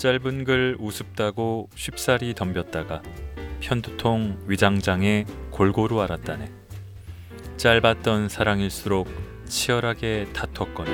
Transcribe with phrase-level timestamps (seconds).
[0.00, 3.02] 짧은 글 우습다고 쉽사리 덤볐다가
[3.60, 6.50] 편두통 위장장애 골고루 알았다네.
[7.58, 9.08] 짧았던 사랑일수록
[9.44, 10.90] 치열하게 다퉜거니.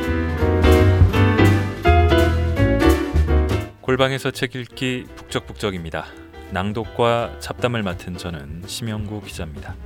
[3.80, 6.06] 골방에서 책 읽기 북적북적입니다.
[6.50, 9.76] 낭독과 잡담을 맡은 저는 심영구 기자입니다.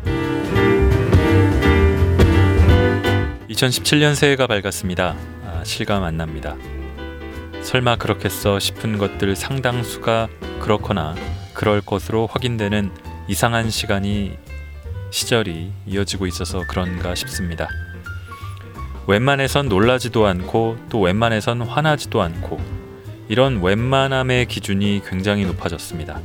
[3.51, 5.15] 2017년 새해가 밝았습니다.
[5.45, 6.57] 아, 실감 안 납니다.
[7.63, 10.29] 설마 그렇겠어 싶은 것들 상당수가
[10.61, 11.15] 그렇거나
[11.55, 12.91] 그럴 것으로 확인되는
[13.29, 14.39] 이상한 시간이
[15.11, 17.69] 시절이 이어지고 있어서 그런가 싶습니다.
[19.07, 22.61] 웬만해선 놀라지도 않고 또 웬만해선 화나지도 않고
[23.29, 26.21] 이런 웬만함의 기준이 굉장히 높아졌습니다.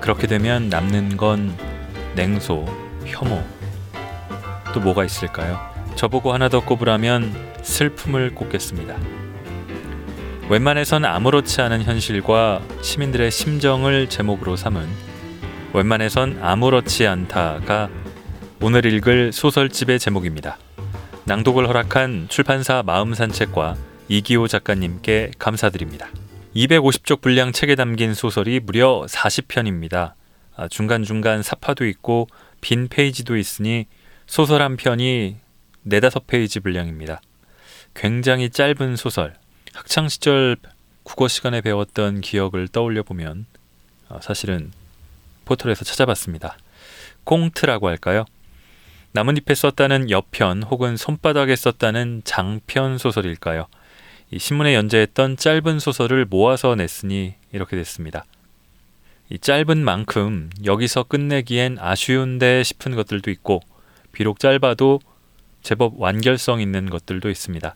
[0.00, 1.56] 그렇게 되면 남는 건
[2.14, 2.66] 냉소,
[3.06, 3.42] 혐오,
[4.72, 5.58] 또 뭐가 있을까요?
[5.96, 9.23] 저보고 하나 더 꼽으라면 슬픔을 꼽겠습니다.
[10.50, 14.86] 웬만해선 아무렇지 않은 현실과 시민들의 심정을 제목으로 삼은
[15.72, 17.88] 웬만해선 아무렇지 않다가
[18.60, 20.58] 오늘 읽을 소설집의 제목입니다.
[21.24, 23.76] 낭독을 허락한 출판사 마음산책과
[24.08, 26.08] 이기호 작가님께 감사드립니다.
[26.54, 30.12] 250쪽 분량 책에 담긴 소설이 무려 40편입니다.
[30.56, 32.28] 아, 중간중간 삽화도 있고
[32.60, 33.86] 빈 페이지도 있으니
[34.26, 35.36] 소설 한 편이
[35.84, 37.22] 네다섯 페이지 분량입니다.
[37.94, 39.34] 굉장히 짧은 소설.
[39.74, 40.56] 학창 시절
[41.02, 43.44] 국어 시간에 배웠던 기억을 떠올려 보면
[44.08, 44.70] 아, 사실은
[45.44, 46.56] 포털에서 찾아봤습니다.
[47.24, 48.24] 꽁트라고 할까요?
[49.12, 53.66] 나뭇잎에 썼다는 엽편 혹은 손바닥에 썼다는 장편 소설일까요?
[54.30, 58.24] 이 신문에 연재했던 짧은 소설을 모아서 냈으니 이렇게 됐습니다.
[59.28, 63.60] 이 짧은 만큼 여기서 끝내기엔 아쉬운데 싶은 것들도 있고
[64.12, 65.00] 비록 짧아도
[65.62, 67.74] 제법 완결성 있는 것들도 있습니다.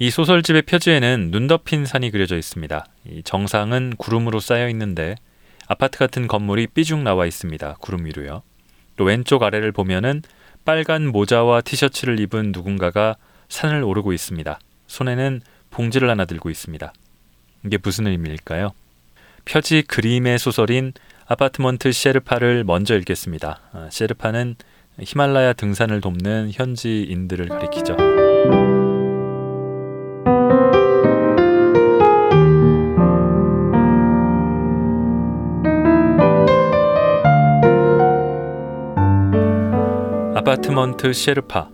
[0.00, 2.86] 이 소설집의 표지에는 눈 덮인 산이 그려져 있습니다.
[3.10, 5.16] 이 정상은 구름으로 쌓여 있는데
[5.66, 7.76] 아파트 같은 건물이 삐죽 나와 있습니다.
[7.80, 8.42] 구름 위로요.
[8.96, 10.22] 또 왼쪽 아래를 보면은
[10.64, 13.16] 빨간 모자와 티셔츠를 입은 누군가가
[13.48, 14.58] 산을 오르고 있습니다.
[14.86, 16.92] 손에는 봉지를 하나 들고 있습니다.
[17.66, 18.70] 이게 무슨 의미일까요?
[19.44, 20.92] 표지 그림의 소설인
[21.26, 23.60] 아파트먼트 셰르파를 먼저 읽겠습니다.
[23.72, 24.54] 아, 셰르파는
[25.00, 27.96] 히말라야 등산을 돕는 현지인들을 가리키죠.
[40.48, 41.68] 아파트먼트 셰르파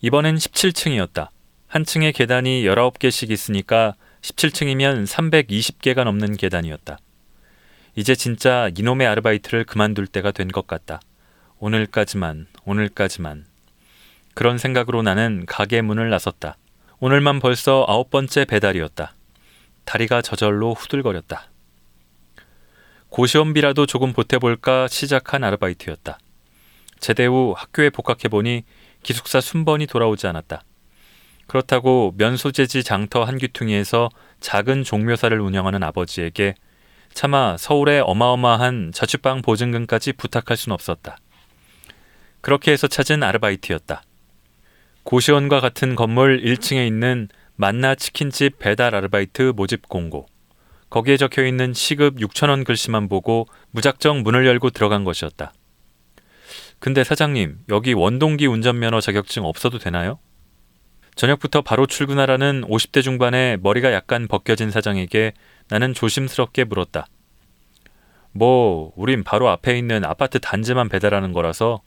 [0.00, 1.28] 이번엔 17층이었다.
[1.66, 6.98] 한 층에 계단이 19개씩 있으니까 17층이면 320개가 넘는 계단이었다.
[7.96, 11.00] 이제 진짜 이놈의 아르바이트를 그만둘 때가 된 것 같다.
[11.58, 13.44] 오늘까지만, 오늘까지만.
[14.32, 16.56] 그런 생각으로 나는 가게 문을 나섰다.
[16.98, 19.12] 오늘만 벌써 아홉 번째 배달이었다.
[19.84, 21.50] 다리가 저절로 후들거렸다.
[23.10, 26.20] 고시원비라도 조금 보태볼까 시작한 아르바이트였다.
[26.98, 28.64] 제대 후 학교에 복학해보니
[29.02, 30.62] 기숙사 순번이 돌아오지 않았다.
[31.46, 34.08] 그렇다고 면소재지 장터 한 귀퉁이에서
[34.40, 36.54] 작은 종묘사를 운영하는 아버지에게
[37.14, 41.16] 차마 서울의 어마어마한 자취방 보증금까지 부탁할 수는 없었다.
[42.40, 44.02] 그렇게 해서 찾은 아르바이트였다.
[45.04, 50.26] 고시원과 같은 건물 1층에 있는 만나 치킨집 배달 아르바이트 모집 공고.
[50.90, 55.52] 거기에 적혀 있는 시급 6천원 글씨만 보고 무작정 문을 열고 들어간 것이었다.
[56.86, 60.20] 근데 사장님, 여기 원동기 운전면허 자격증 없어도 되나요?
[61.16, 65.32] 저녁부터 바로 출근하라는 50대 중반의 머리가 약간 벗겨진 사장에게
[65.66, 67.08] 나는 조심스럽게 물었다.
[68.30, 71.82] 뭐, 우린 바로 앞에 있는 아파트 단지만 배달하는 거라서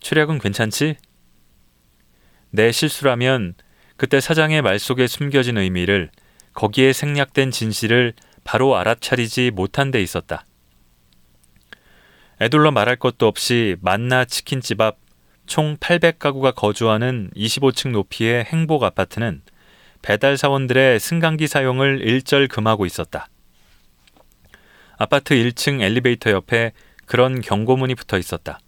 [0.00, 0.96] 출력은 괜찮지?
[2.50, 3.54] 내 실수라면
[3.96, 6.10] 그때 사장의 말 속에 숨겨진 의미를
[6.52, 8.12] 거기에 생략된 진실을
[8.44, 10.44] 바로 알아차리지 못한 데 있었다.
[12.42, 15.02] 애둘러 말할 것도 없이 만나 치킨집 앞
[15.46, 19.42] 총 800가구가 거주하는 25층 높이의 행복 아파트는
[20.00, 23.28] 배달 사원들의 승강기 사용을 일절 금하고 있었다.
[24.96, 26.72] 아파트 1층 엘리베이터 옆에
[27.06, 28.60] 그런 경고문이 붙어 있었다.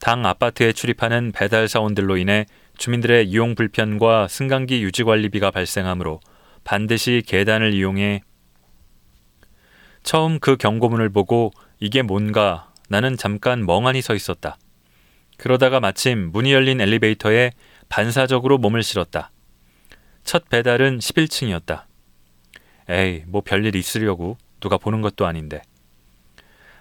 [0.00, 2.46] 당 아파트에 출입하는 배달 사원들로 인해
[2.78, 6.20] 주민들의 이용 불편과 승강기 유지 관리비가 발생하므로
[6.64, 8.22] 반드시 계단을 이용해
[10.02, 11.52] 처음 그 경고문을 보고
[11.82, 14.56] 이게 뭔가 나는 잠깐 멍하니 서 있었다.
[15.36, 17.50] 그러다가 마침 문이 열린 엘리베이터에
[17.88, 19.32] 반사적으로 몸을 실었다.
[20.22, 21.82] 첫 배달은 11층이었다.
[22.88, 25.60] 에이, 뭐 별일 있으려고 누가 보는 것도 아닌데.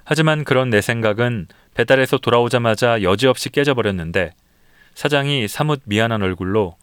[0.03, 4.35] 하지만 그런 내 생각은 배달에서 돌아오자마자 여지없이 깨져버렸는데
[4.93, 6.77] 사장이 사뭇 미안한 얼굴로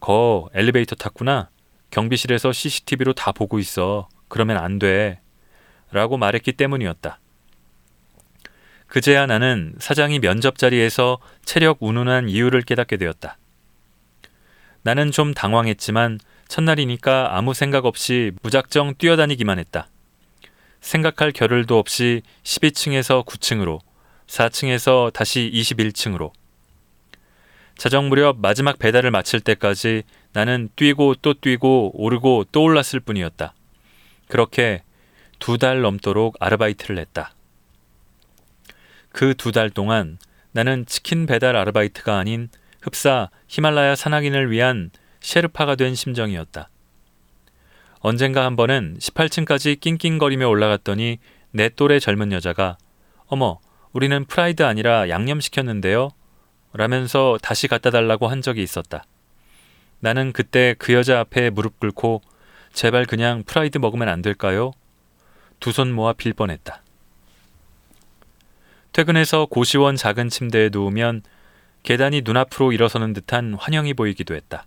[0.00, 1.50] 거 엘리베이터 탔구나
[1.90, 4.08] 경비실에서 CCTV로 다 보고 있어.
[4.28, 5.20] 그러면 안 돼.
[5.92, 7.20] 라고 말했기 때문이었다.
[8.90, 13.38] 그제야 나는 사장이 면접 자리에서 체력 운운한 이유를 깨닫게 되었다.
[14.82, 19.86] 나는 좀 당황했지만 첫날이니까 아무 생각 없이 무작정 뛰어다니기만 했다.
[20.80, 23.78] 생각할 겨를도 없이 12층에서 9층으로,
[24.26, 26.32] 4층에서 다시 21층으로.
[27.78, 30.02] 자정 무렵 마지막 배달을 마칠 때까지
[30.32, 33.54] 나는 뛰고 또 뛰고 오르고 또 올랐을 뿐이었다.
[34.26, 34.82] 그렇게
[35.38, 37.34] 두 달 넘도록 아르바이트를 했다.
[39.12, 40.18] 그 두 달 동안
[40.52, 42.48] 나는 치킨 배달 아르바이트가 아닌
[42.82, 44.90] 흡사 히말라야 산악인을 위한
[45.20, 46.68] 셰르파가 된 심정이었다.
[48.00, 51.18] 언젠가 한 번은 18층까지 낑낑거리며 올라갔더니
[51.50, 52.78] 내 또래 젊은 여자가
[53.26, 53.60] 어머,
[53.92, 56.10] 우리는 프라이드 아니라 양념 시켰는데요.
[56.72, 59.04] 라면서 다시 갖다 달라고 한 적이 있었다.
[59.98, 62.22] 나는 그때 그 여자 앞에 무릎 꿇고
[62.72, 64.72] 제발 그냥 프라이드 먹으면 안 될까요?
[65.60, 66.82] 두 손 모아 빌 뻔했다.
[68.92, 71.22] 퇴근해서 고시원 작은 침대에 누우면
[71.82, 74.66] 계단이 눈앞으로 일어서는 듯한 환영이 보이기도 했다.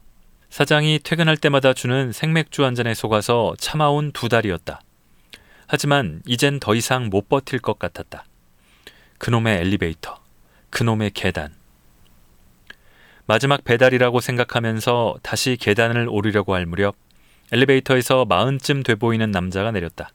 [0.50, 4.82] 사장이 퇴근할 때마다 주는 생맥주 한 잔에 속아서 참아온 두 달이었다.
[5.68, 8.26] 하지만 이젠 더 이상 못 버틸 것 같았다.
[9.18, 10.20] 그놈의 엘리베이터,
[10.70, 11.54] 그놈의 계단.
[13.26, 16.96] 마지막 배달이라고 생각하면서 다시 계단을 오르려고 할 무렵
[17.52, 20.10] 엘리베이터에서 마흔쯤 돼 보이는 남자가 내렸다.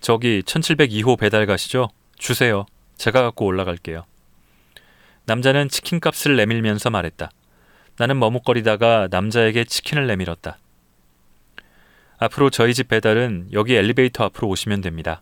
[0.00, 1.88] 저기 1702호 배달 가시죠?
[2.18, 2.66] 주세요.
[2.96, 4.04] 제가 갖고 올라갈게요.
[5.26, 7.30] 남자는 치킨 값을 내밀면서 말했다.
[7.98, 10.58] 나는 머뭇거리다가 남자에게 치킨을 내밀었다.
[12.18, 15.20] 앞으로 저희 집 배달은 여기 엘리베이터 앞으로 오시면 됩니다.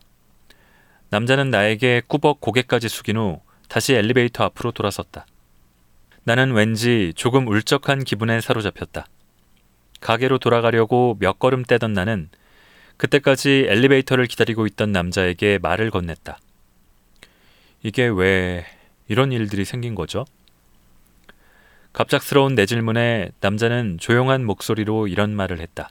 [1.09, 5.25] 남자는 나에게 꾸벅 고개까지 숙인 후 다시 엘리베이터 앞으로 돌아섰다.
[6.23, 9.05] 나는 왠지 조금 울적한 기분에 사로잡혔다.
[10.01, 12.29] 가게로 돌아가려고 몇 걸음 떼던 나는
[12.97, 16.37] 그때까지 엘리베이터를 기다리고 있던 남자에게 말을 건넸다.
[17.85, 18.65] 이게 왜
[19.07, 20.25] 이런 일들이 생긴 거죠?
[21.93, 25.89] 갑작스러운 내 질문에 남자는 조용한 목소리로 이런 말을 했다.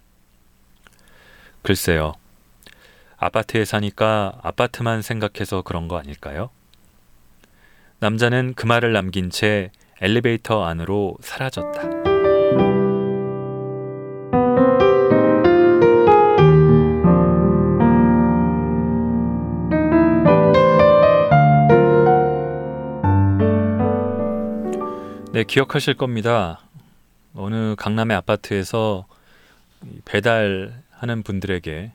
[1.63, 2.15] 글쎄요.
[3.17, 6.51] 아파트에 사니까 아파트만 생각해서 그런 거 아닐까요?
[8.01, 9.71] 남자는 그 말을 남긴 채
[10.01, 12.04] 엘리베이터 안으로 사라졌다.
[25.35, 26.61] 네, 기억하실 겁니다.
[27.35, 29.05] 어느 강남의 아파트에서
[30.05, 31.91] 배달하는 분들에게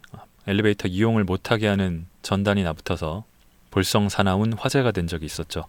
[0.46, 3.24] 엘리베이터 이용을 못하게 하는 전단이 나붙어서
[3.72, 5.64] 볼성사나운 화제가 된 적이 있었죠.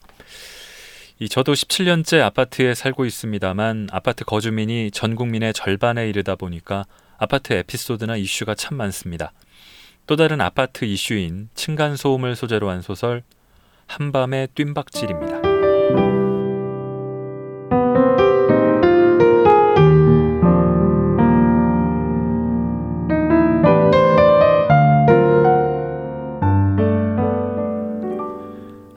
[1.21, 6.87] 이 저도 17년째 아파트에 살고 있습니다만 아파트 거주민이 전 국민의 절반에 이르다 보니까
[7.19, 9.33] 아파트 에피소드나 이슈가 참 많습니다.
[10.09, 13.23] 또 다른 아파트 이슈인 층간 소음을 소재로 한 소설
[13.87, 15.50] 한밤의 뜀박질입니다.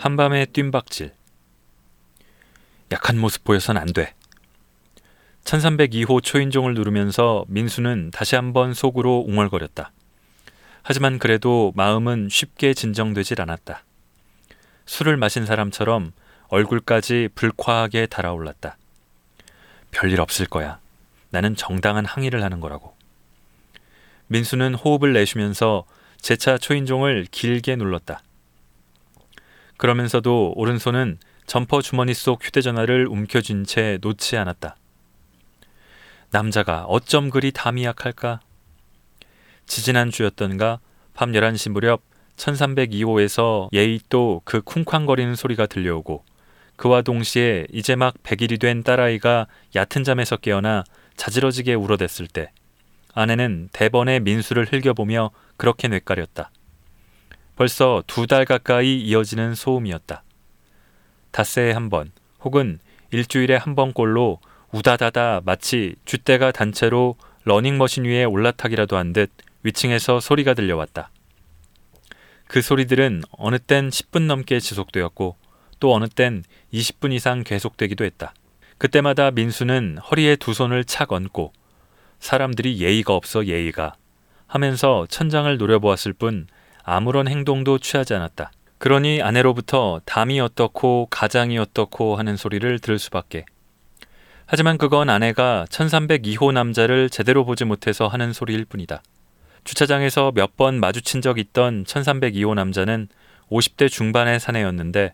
[0.04, 1.14] 한밤의 뜀박질.
[2.92, 4.14] 약한 모습 보여선 안 돼.
[5.46, 9.94] 1302호 초인종을 누르면서 민수는 다시 한번 속으로 웅얼거렸다.
[10.82, 13.86] 하지만 그래도 마음은 쉽게 진정되질 않았다.
[14.88, 16.12] 술을 마신 사람처럼
[16.50, 18.76] 얼굴까지 불쾌하게 달아올랐다.
[19.92, 20.80] 별일 없을 거야.
[21.30, 22.94] 나는 정당한 항의를 하는 거라고.
[24.28, 25.86] 민수는 호흡을 내쉬면서
[26.20, 28.22] 제차 초인종을 길게 눌렀다.
[29.78, 34.76] 그러면서도 오른손은 점퍼 주머니 속 휴대전화를 움켜쥔 채 놓지 않았다.
[36.32, 38.40] 남자가 어쩜 그리 담이 약할까?
[39.66, 40.80] 지지난 주였던가
[41.14, 42.02] 밤 11시 무렵
[42.38, 46.24] 1302호에서 예의 또 그 쿵쾅거리는 소리가 들려오고
[46.76, 50.84] 그와 동시에 이제 막 100일이 된 딸아이가 얕은 잠에서 깨어나
[51.16, 52.52] 자지러지게 울어댔을 때
[53.14, 56.50] 아내는 대번에 민수를 흘겨보며 그렇게 뇌까렸다.
[57.56, 60.24] 벌써 두 달 가까이 이어지는 소음이었다.
[61.32, 62.80] 닷새에 한 번, 혹은
[63.12, 64.40] 일주일에 한 번꼴로
[64.72, 69.30] 우다다다 마치 쥐떼가 단체로 러닝머신 위에 올라타기라도 한 듯
[69.64, 71.10] 위층에서 소리가 들려왔다.
[72.48, 75.38] 그 소리들은 어느 땐 10분 넘게 지속되었고
[75.80, 76.44] 또 어느 땐
[76.74, 78.34] 20분 이상 계속되기도 했다.
[78.78, 81.54] 그때마다 민수는 허리에 두 손을 착 얹고
[82.20, 83.96] 사람들이 예의가 없어 예의가
[84.48, 86.48] 하면서 천장을 노려보았을 뿐
[86.84, 88.52] 아무런 행동도 취하지 않았다.
[88.78, 93.46] 그러니 아내로부터 담이 어떻고 가장이 어떻고 하는 소리를 들을 수밖에.
[94.46, 99.02] 하지만 그건 아내가 1302호 남자를 제대로 보지 못해서 하는 소리일 뿐이다.
[99.64, 103.08] 주차장에서 몇 번 마주친 적 있던 1302호 남자는
[103.50, 105.14] 50대 중반의 사내였는데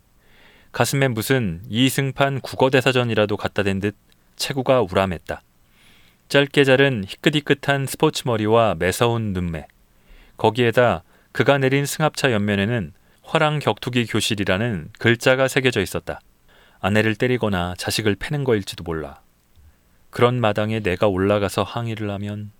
[0.71, 3.95] 가슴에 무슨 이승판 국어대사전이라도 갖다 댄 듯
[4.35, 5.41] 체구가 우람했다.
[6.29, 9.67] 짧게 자른 희끗희끗한 스포츠 머리와 매서운 눈매.
[10.37, 12.93] 거기에다 그가 내린 승합차 옆면에는
[13.23, 16.19] 화랑 격투기 교실이라는 글자가 새겨져 있었다.
[16.79, 19.21] 아내를 때리거나 자식을 패는 거일지도 몰라.
[20.09, 22.51] 그런 마당에 내가 올라가서 항의를 하면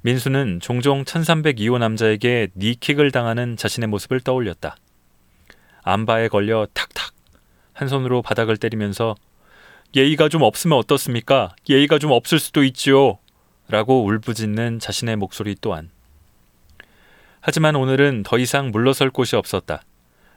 [0.00, 4.76] 민수는 종종 1302호 남자에게 니킥을 당하는 자신의 모습을 떠올렸다.
[5.84, 7.12] 안바에 걸려 탁탁
[7.72, 9.14] 한 손으로 바닥을 때리면서
[9.94, 11.54] 예의가 좀 없으면 어떻습니까?
[11.68, 13.18] 예의가 좀 없을 수도 있지요.
[13.68, 15.90] 라고 울부짖는 자신의 목소리 또한.
[17.44, 19.82] 하지만 오늘은 더 이상 물러설 곳이 없었다.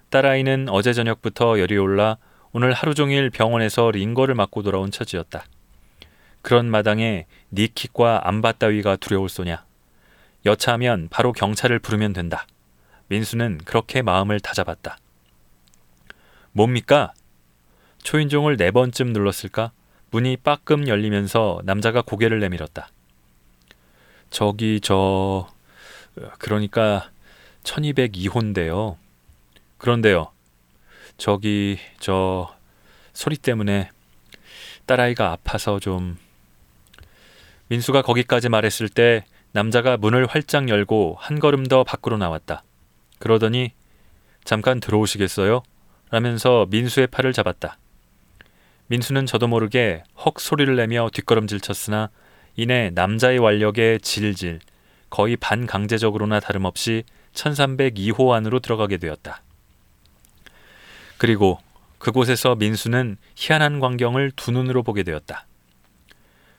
[0.09, 2.17] 딸아이는 어제 저녁부터 열이 올라
[2.51, 5.45] 오늘 하루 종일 병원에서 링거를 맞고 돌아온 처지였다.
[6.41, 9.63] 그런 마당에 니킥과 안바 따위가 두려울 소냐.
[10.47, 12.47] 여차하면 바로 경찰을 부르면 된다.
[13.07, 14.97] 민수는 그렇게 마음을 다잡았다.
[16.53, 17.13] 뭡니까?
[18.01, 19.71] 초인종을 네 번쯤 눌렀을까?
[20.09, 22.87] 문이 빠끔 열리면서 남자가 고개를 내밀었다.
[24.31, 25.47] 저기 저
[26.39, 27.09] 그러니까
[27.63, 28.97] 1202호인데요.
[29.77, 30.31] 그런데요.
[31.17, 32.55] 저기 저
[33.13, 33.89] 소리 때문에
[34.85, 36.17] 딸아이가 아파서 좀
[37.67, 42.63] 민수가 거기까지 말했을 때 남자가 문을 활짝 열고 한 걸음 더 밖으로 나왔다.
[43.19, 43.71] 그러더니
[44.43, 45.63] 잠깐 들어오시겠어요?
[46.11, 47.77] 라면서 민수의 팔을 잡았다.
[48.87, 52.09] 민수는 저도 모르게 헉 소리를 내며 뒷걸음질 쳤으나
[52.55, 54.59] 이내 남자의 완력에 질질
[55.15, 59.43] 거의 반강제적으로나 다름없이 1302호 안으로 들어가게 되었다.
[61.17, 61.57] 그리고
[61.99, 65.47] 그곳에서 민수는 희한한 광경을 두 눈으로 보게 되었다.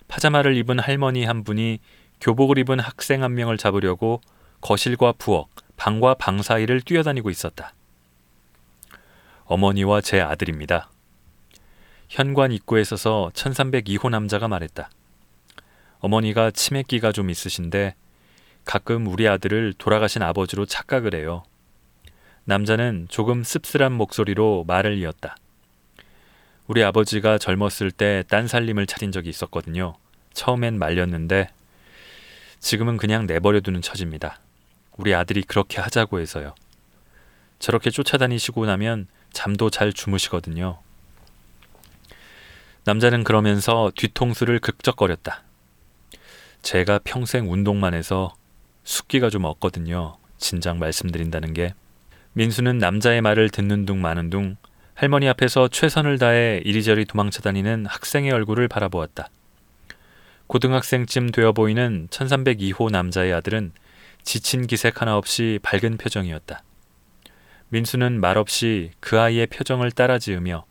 [0.08, 1.80] 파자마를 입은 할머니 한 분이
[2.22, 4.22] 교복을 입은 학생 한 명을 잡으려고
[4.62, 7.74] 거실과 부엌, 방과 방 사이를 뛰어다니고 있었다.
[9.44, 10.88] 어머니와 제 아들입니다.
[12.08, 14.88] 현관 입구에 서서 1302호 남자가 말했다.
[15.98, 17.96] 어머니가 치매기가 좀 있으신데
[18.66, 21.44] 가끔 우리 아들을 돌아가신 아버지로 착각을 해요.
[22.44, 25.36] 남자는 조금 씁쓸한 목소리로 말을 이었다.
[26.66, 29.94] 우리 아버지가 젊었을 때 딴 살림을 차린 적이 있었거든요.
[30.34, 31.48] 처음엔 말렸는데
[32.58, 34.40] 지금은 그냥 내버려두는 처지입니다.
[34.96, 36.54] 우리 아들이 그렇게 하자고 해서요.
[37.60, 40.80] 저렇게 쫓아다니시고 나면 잠도 잘 주무시거든요.
[42.84, 45.42] 남자는 그러면서 뒤통수를 극적거렸다.
[46.62, 48.34] 제가 평생 운동만 해서
[48.86, 50.16] 숫기가 좀 없거든요.
[50.38, 51.74] 진작 말씀드린다는 게.
[52.32, 54.56] 민수는 남자의 말을 듣는 둥 마는 둥
[54.94, 59.28] 할머니 앞에서 최선을 다해 이리저리 도망쳐 다니는 학생의 얼굴을 바라보았다.
[60.46, 63.72] 고등학생쯤 되어 보이는 1302호 남자의 아들은
[64.22, 66.62] 지친 기색 하나 없이 밝은 표정이었다.
[67.68, 70.64] 민수는 말없이 그 아이의 표정을 따라 지으며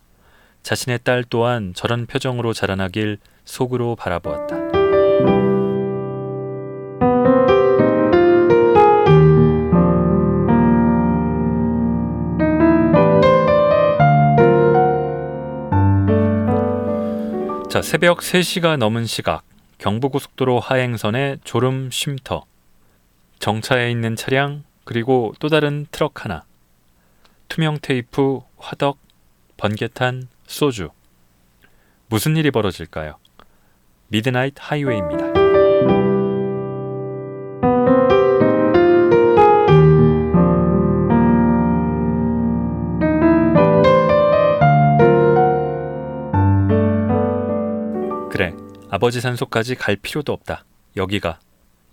[0.64, 4.75] 자신의 딸 또한 저런 표정으로 자라나길 속으로 바라보았다.
[17.76, 19.44] 자, 새벽 3시가 넘은 시각
[19.80, 22.46] 경부고속도로 하행선의 졸음 쉼터
[23.40, 26.46] 정차해 있는 차량 그리고 또 다른 트럭 하나
[27.50, 28.98] 투명 테이프, 화덕,
[29.58, 30.88] 번개탄, 소주
[32.08, 33.18] 무슨 일이 벌어질까요?
[34.08, 35.25] Midnight Highway입니다.
[48.96, 50.64] 아버지 산소까지 갈 필요도 없다.
[50.96, 51.42] 여기가,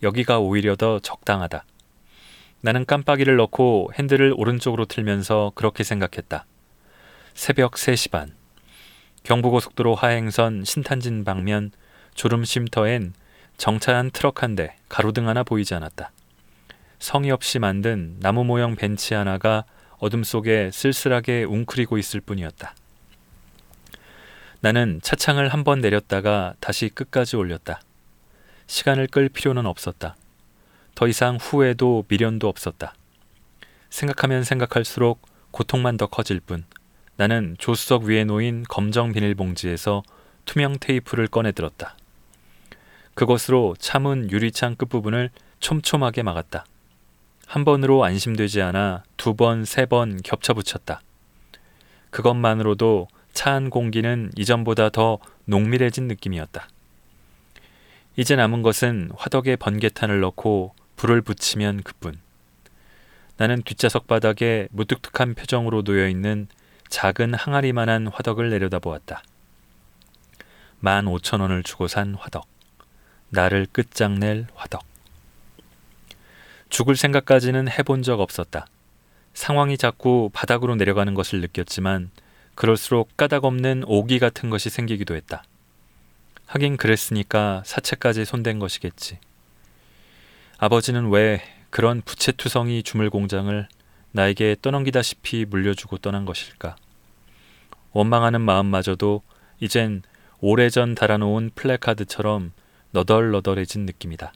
[0.05, 1.65] 여기가 오히려 더 적당하다.
[2.61, 6.47] 나는 깜빡이를 넣고 핸들을 오른쪽으로 틀면서 그렇게 생각했다.
[7.35, 8.37] 새벽 3시 반.
[9.25, 11.73] 경부고속도로 하행선 신탄진 방면
[12.15, 13.15] 졸음 쉼터엔
[13.57, 16.13] 정차한 트럭 한 대, 가로등 하나 보이지 않았다.
[17.01, 19.65] 성의 없이 만든 나무 모형 벤치 하나가
[19.99, 22.77] 어둠 속에 쓸쓸하게 웅크리고 있을 뿐이었다.
[24.63, 27.81] 나는 차창을 한 번 내렸다가 다시 끝까지 올렸다.
[28.69, 30.15] 시간을 끌 필요는 없었다.
[30.95, 32.95] 더 이상 후회도 미련도 없었다.
[33.91, 36.65] 생각하면 생각할수록 고통만 더 커질 뿐
[37.17, 40.05] 나는 조수석 위에 놓인 검정 비닐봉지에서
[40.45, 41.97] 투명 테이프를 꺼내 들었다.
[43.15, 46.65] 그것으로 차문 유리창 끝부분을 촘촘하게 막았다.
[47.47, 51.03] 한 번으로 안심되지 않아 두 번, 세 번 겹쳐 붙였다.
[52.11, 56.69] 그것만으로도 차한 공기는 이전보다 더 농밀해진 느낌이었다.
[58.17, 62.19] 이제 남은 것은 화덕에 번개탄을 넣고 불을 붙이면 그뿐.
[63.39, 66.47] 나는 뒷좌석 바닥에 무뚝뚝한 표정으로 놓여 있는
[66.89, 69.23] 작은 항아리만한 화덕을 내려다보았다.
[70.81, 72.47] 만 오천 원을 주고 산 화덕.
[73.31, 74.85] 나를 끝장낼 화덕.
[76.69, 78.67] 죽을 생각까지는 해본 적 없었다.
[79.33, 82.11] 상황이 자꾸 바닥으로 내려가는 것을 느꼈지만
[82.55, 85.45] 그럴수록 까닭 없는 오기 같은 것이 생기기도 했다.
[86.47, 89.19] 하긴 그랬으니까 사채까지 손댄 것이겠지.
[90.59, 93.67] 아버지는 왜 그런 부채투성이 주물 공장을
[94.13, 96.77] 나에게 떠넘기다시피 물려주고 떠난 것일까?
[97.93, 99.23] 원망하는 마음마저도
[99.61, 100.03] 이젠
[100.41, 102.53] 오래전 달아놓은 플래카드처럼
[102.91, 104.33] 너덜너덜해진 느낌이다.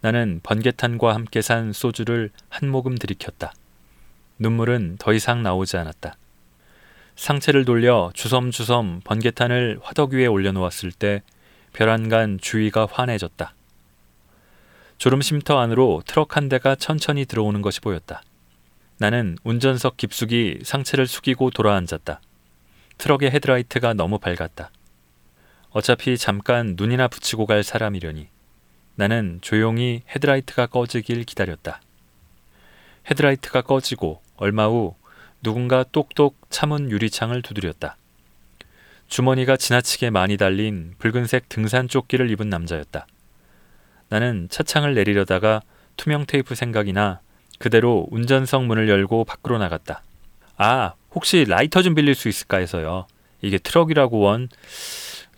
[0.00, 3.52] 나는 번개탄과 함께 산 소주를 한 모금 들이켰다.
[4.38, 6.16] 눈물은 더 이상 나오지 않았다.
[7.16, 11.22] 상체를 돌려 주섬주섬 번개탄을 화덕 위에 올려놓았을 때
[11.72, 13.54] 별안간 주위가 환해졌다.
[14.98, 18.22] 졸음 쉼터 안으로 트럭 한 대가 천천히 들어오는 것이 보였다.
[18.98, 22.20] 나는 운전석 깊숙이 상체를 숙이고 돌아앉았다.
[22.98, 24.70] 트럭의 헤드라이트가 너무 밝았다.
[25.70, 28.28] 어차피 잠깐 눈이나 붙이고 갈 사람이려니
[28.94, 31.82] 나는 조용히 헤드라이트가 꺼지길 기다렸다.
[33.10, 34.94] 헤드라이트가 꺼지고 얼마 후
[35.42, 37.96] 누군가 똑똑 차문 유리창을 두드렸다.
[39.08, 43.06] 주머니가 지나치게 많이 달린 붉은색 등산 조끼를 입은 남자였다.
[44.08, 45.62] 나는 차창을 내리려다가
[45.96, 47.20] 투명 테이프 생각이나
[47.58, 50.02] 그대로 운전석 문을 열고 밖으로 나갔다.
[50.56, 53.06] 아, 혹시 라이터 좀 빌릴 수 있을까 해서요.
[53.40, 54.48] 이게 트럭이라고 원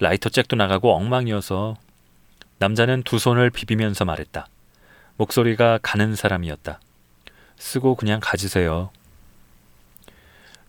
[0.01, 1.77] 라이터 잭도 나가고 엉망이어서
[2.59, 4.49] 남자는 두 손을 비비면서 말했다.
[5.17, 6.81] 목소리가 가는 사람이었다.
[7.57, 8.91] 쓰고 그냥 가지세요.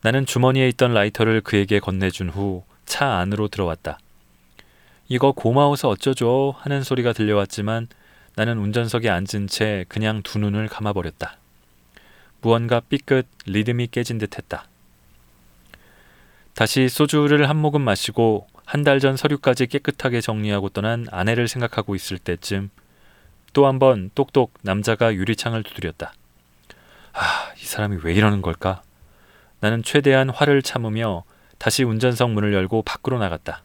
[0.02, 4.00] 나는 주머니에 있던 라이터를 그에게 건네준 후 차 안으로 들어왔다.
[5.10, 7.88] 이거 고마워서 어쩌죠 하는 소리가 들려왔지만
[8.36, 11.38] 나는 운전석에 앉은 채 그냥 두 눈을 감아버렸다.
[12.42, 14.66] 무언가 삐끗 리듬이 깨진 듯 했다.
[16.56, 22.18] 다시 소주를 한 모금 마시고 한 달 전 서류까지 깨끗하게 정리하고 떠난 아내를 생각하고 있을
[22.18, 22.70] 때쯤
[23.54, 26.14] 또 한 번 똑똑 남자가 유리창을 두드렸다.
[27.14, 28.82] 아, 이 사람이 왜 이러는 걸까?
[29.60, 31.24] 나는 최대한 화를 참으며
[31.58, 33.64] 다시 운전석 문을 열고 밖으로 나갔다.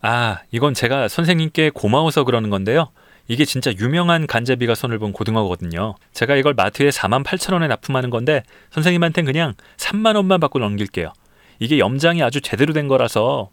[0.00, 2.90] 아, 이건 제가 선생님께 고마워서 그러는 건데요.
[3.26, 5.96] 이게 진짜 유명한 간제비가 손을 본 고등어거든요.
[6.12, 11.12] 제가 이걸 마트에 4만 8천 원에 납품하는 건데 선생님한텐 그냥 3만 원만 받고 넘길게요.
[11.58, 13.50] 이게 염장이 아주 제대로 된 거라서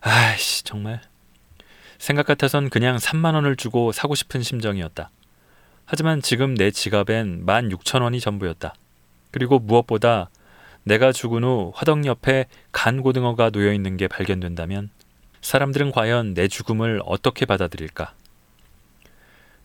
[0.00, 1.00] 아이씨 정말
[1.98, 5.10] 생각 같아선 그냥 3만 원을 주고 사고 싶은 심정이었다.
[5.86, 8.74] 하지만 지금 내 지갑엔 1만 6천 원이 전부였다.
[9.34, 10.30] 그리고 무엇보다
[10.84, 14.90] 내가 죽은 후 화덕 옆에 간 고등어가 놓여 있는 게 발견된다면
[15.40, 18.12] 사람들은 과연 내 죽음을 어떻게 받아들일까?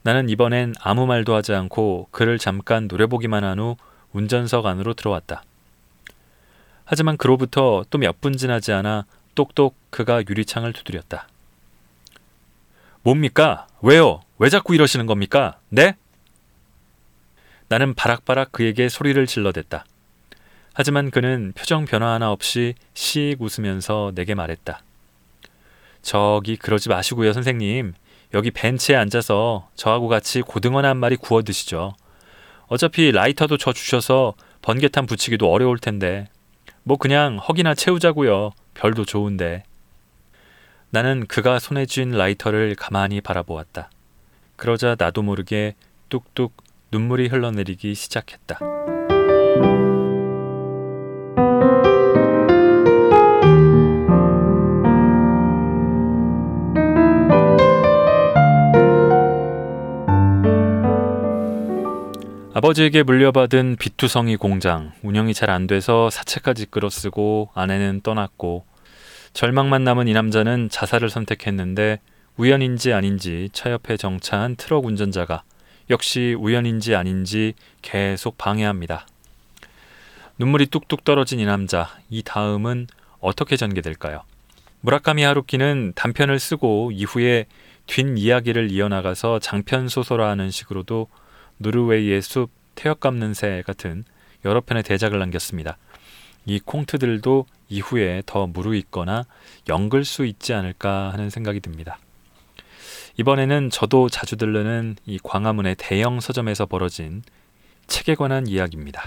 [0.01, 3.75] 나는 이번엔 아무 말도 하지 않고 그를 잠깐 노려보기만 한 후
[4.11, 5.43] 운전석 안으로 들어왔다.
[6.85, 9.05] 하지만 그로부터 또 몇 분 지나지 않아
[9.35, 11.27] 똑똑 그가 유리창을 두드렸다.
[13.03, 13.67] 뭡니까?
[13.83, 14.21] 왜요?
[14.39, 15.59] 왜 자꾸 이러시는 겁니까?
[15.69, 15.95] 네?
[17.69, 19.85] 나는 바락바락 그에게 소리를 질러댔다.
[20.73, 24.81] 하지만 그는 표정 변화 하나 없이 씩 웃으면서 내게 말했다.
[26.01, 27.93] 저기 그러지 마시고요, 선생님.
[28.33, 31.93] 여기 벤치에 앉아서 저하고 같이 고등어나 한 마리 구워 드시죠.
[32.67, 36.27] 어차피 라이터도 저 주셔서 번개탄 붙이기도 어려울 텐데.
[36.83, 38.51] 뭐 그냥 허기나 채우자고요.
[38.73, 39.63] 별도 좋은데.
[40.91, 43.89] 나는 그가 손에 쥔 라이터를 가만히 바라보았다.
[44.55, 45.75] 그러자 나도 모르게
[46.09, 48.59] 뚝뚝 눈물이 흘러내리기 시작했다.
[62.53, 68.65] 아버지에게 물려받은 비투성이 공장 운영이 잘 안 돼서 사채까지 끌어쓰고 아내는 떠났고
[69.33, 71.99] 절망만 남은 이 남자는 자살을 선택했는데
[72.37, 75.43] 우연인지 아닌지 차 옆에 정차한 트럭 운전자가
[75.89, 79.07] 역시 우연인지 아닌지 계속 방해합니다.
[80.37, 82.87] 눈물이 뚝뚝 떨어진 이 남자, 이 다음은
[83.19, 84.23] 어떻게 전개될까요?
[84.81, 87.45] 무라카미 하루키는 단편을 쓰고 이후에
[87.87, 91.07] 뒷이야기를 이어나가서 장편 소설화하는 식으로도
[91.57, 94.05] 노르웨이의 숲, 태엽 감는 새 같은
[94.45, 95.77] 여러 편의 대작을 남겼습니다.
[96.45, 99.25] 이 콩트들도 이후에 더 무르익거나
[99.67, 101.99] 연글 수 있지 않을까 하는 생각이 듭니다.
[103.19, 107.21] 이번에는 저도 자주 들르는 이 광화문의 대형 서점에서 벌어진
[107.85, 109.03] 책에 관한 이야기입니다.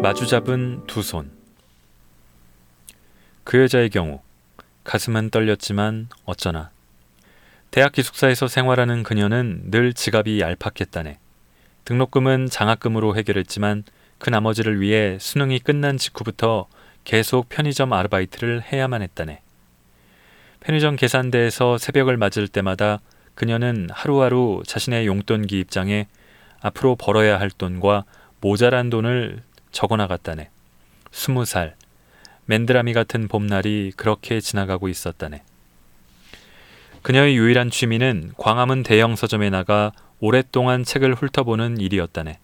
[0.00, 1.32] 마주 잡은 두 손.
[3.42, 4.20] 그 여자의 경우
[4.84, 6.70] 가슴은 떨렸지만 어쩌나
[7.74, 11.18] 대학 기숙사에서 생활하는 그녀는 늘 지갑이 얄팍했다네.
[11.84, 13.82] 등록금은 장학금으로 해결했지만
[14.18, 16.68] 그 나머지를 위해 수능이 끝난 직후부터
[17.02, 19.42] 계속 편의점 아르바이트를 해야만 했다네.
[20.60, 23.00] 편의점 계산대에서 새벽을 맞을 때마다
[23.34, 26.06] 그녀는 하루하루 자신의 용돈 기 입장에
[26.60, 28.04] 앞으로 벌어야 할 돈과
[28.40, 30.48] 모자란 돈을 적어 나갔다네.
[31.10, 31.74] 스무 살.
[32.46, 35.42] 맨드라미 같은 봄날이 그렇게 지나가고 있었다네.
[37.04, 42.38] 그녀의 유일한 취미는 광화문 대형 서점에 나가 오랫동안 책을 훑어보는 일이었다네.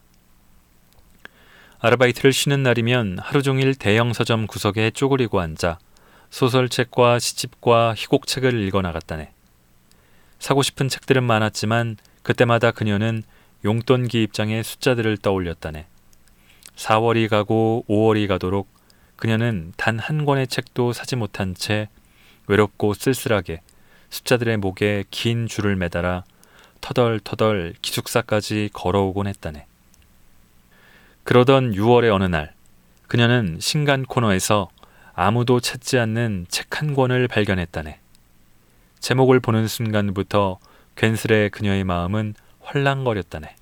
[1.78, 5.78] 아르바이트를 쉬는 날이면 하루 종일 대형 서점 구석에 쪼그리고 앉아
[6.28, 9.32] 소설책과 시집과 희곡책을 읽어 나갔다네.
[10.38, 13.22] 사고 싶은 책들은 많았지만 그때마다 그녀는
[13.64, 15.86] 용돈 기 입장의 숫자들을 떠올렸다네.
[16.76, 18.68] 4월이 가고 5월이 가도록
[19.16, 21.88] 그녀는 단 한 권의 책도 사지 못한 채
[22.46, 23.62] 외롭고 쓸쓸하게
[24.10, 26.24] 숫자들의 목에 긴 줄을 매달아
[26.80, 29.66] 터덜터덜 기숙사까지 걸어오곤 했다네.
[31.24, 32.52] 그러던 6월의 어느 날
[33.06, 34.70] 그녀는 신간 코너에서
[35.14, 38.00] 아무도 찾지 않는 책 한 권을 발견했다네.
[39.00, 40.58] 제목을 보는 순간부터
[40.96, 43.54] 괜스레 그녀의 마음은 활랑거렸다네.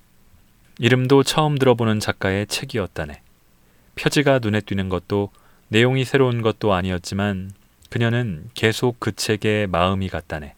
[0.79, 3.21] 이름도 처음 들어보는 작가의 책이었다네.
[3.95, 5.31] 표지가 눈에 띄는 것도
[5.67, 7.51] 내용이 새로운 것도 아니었지만
[7.89, 10.53] 그녀는 계속 그 책에 마음이 갔다네.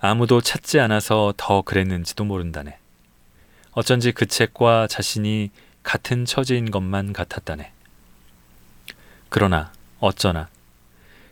[0.00, 2.78] 아무도 찾지 않아서 더 그랬는지도 모른다네.
[3.72, 5.50] 어쩐지 그 책과 자신이
[5.82, 7.72] 같은 처지인 것만 같았다네.
[9.28, 10.48] 그러나 어쩌나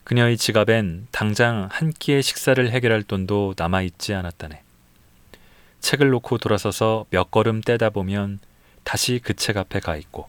[0.04, 4.62] 그녀의 지갑엔 당장 한 끼의 식사를 해결할 돈도 남아있지 않았다네.
[5.80, 8.40] 책을 놓고 돌아서서 몇 걸음 떼다 보면
[8.82, 10.28] 다시 그 책 앞에 가 있고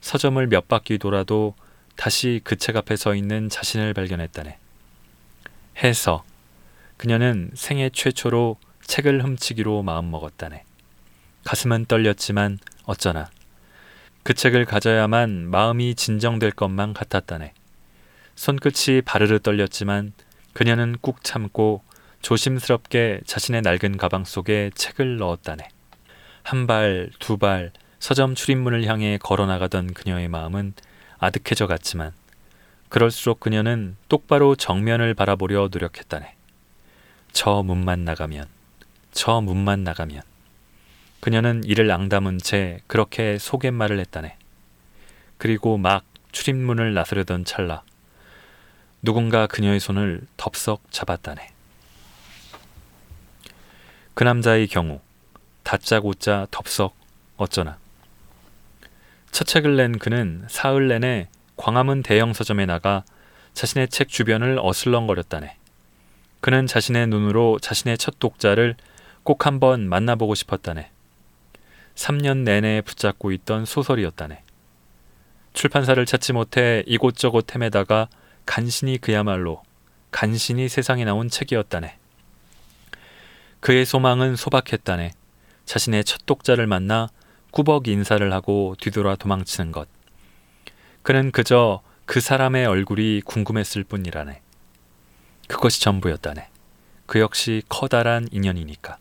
[0.00, 1.54] 서점을 몇 바퀴 돌아도
[1.96, 4.58] 다시 그 책 앞에 서 있는 자신을 발견했다네.
[5.82, 6.24] 해서
[6.96, 10.64] 그녀는 생애 최초로 책을 훔치기로 마음먹었다네.
[11.44, 13.30] 가슴은 떨렸지만 어쩌나
[14.22, 17.52] 그 책을 가져야만 마음이 진정될 것만 같았다네.
[18.36, 20.12] 손끝이 바르르 떨렸지만
[20.52, 21.82] 그녀는 꾹 참고
[22.20, 25.68] 조심스럽게 자신의 낡은 가방 속에 책을 넣었다네.
[26.44, 30.74] 한 발, 두 발, 서점 출입문을 향해 걸어 나가던 그녀의 마음은
[31.22, 32.12] 아득해져 갔지만
[32.88, 36.34] 그럴수록 그녀는 똑바로 정면을 바라보려 노력했다네.
[37.30, 38.48] 저 문만 나가면,
[39.12, 40.22] 저 문만 나가면.
[41.20, 44.36] 그녀는 이를 앙담은 채 그렇게 속갯말을 했다네.
[45.38, 47.84] 그리고 막 출입문을 나서려던 찰나
[49.00, 51.52] 누군가 그녀의 손을 덥석 잡았다네.
[54.14, 55.00] 그 남자의 경우
[55.62, 56.96] 다짜고짜 덥석
[57.36, 57.78] 어쩌나
[59.32, 63.02] 첫 책을 낸 그는 사흘 내내 광화문 대형 서점에 나가
[63.54, 65.56] 자신의 책 주변을 어슬렁거렸다네.
[66.42, 68.76] 그는 자신의 눈으로 자신의 첫 독자를
[69.22, 70.90] 꼭 한번 만나보고 싶었다네.
[71.94, 74.42] 3년 내내 붙잡고 있던 소설이었다네.
[75.54, 78.08] 출판사를 찾지 못해 이곳저곳 헤매다가
[78.44, 79.62] 간신히 그야말로
[80.10, 81.96] 간신히 세상에 나온 책이었다네.
[83.60, 85.12] 그의 소망은 소박했다네.
[85.64, 87.08] 자신의 첫 독자를 만나
[87.52, 89.88] 꾸벅 인사를 하고 뒤돌아 도망치는 것.
[91.02, 94.40] 그는 그저 그 사람의 얼굴이 궁금했을 뿐이라네.
[95.48, 96.48] 그것이 전부였다네.
[97.06, 98.98] 그 역시 커다란 인연이니까.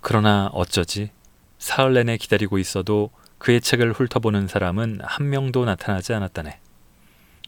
[0.00, 1.10] 그러나 어쩌지?
[1.58, 6.60] 사흘 내내 기다리고 있어도 그의 책을 훑어보는 사람은 한 명도 나타나지 않았다네.